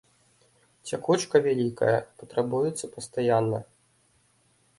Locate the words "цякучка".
0.87-1.35